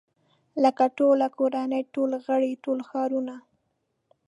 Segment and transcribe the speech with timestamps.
[0.63, 3.35] لکه ټوله کورنۍ ټول غړي ټول ښارونه.